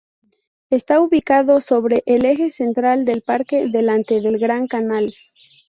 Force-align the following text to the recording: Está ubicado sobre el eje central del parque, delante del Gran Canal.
Está 0.71 0.99
ubicado 0.99 1.61
sobre 1.61 2.01
el 2.07 2.25
eje 2.25 2.51
central 2.51 3.05
del 3.05 3.21
parque, 3.21 3.67
delante 3.67 4.19
del 4.19 4.39
Gran 4.39 4.65
Canal. 4.65 5.13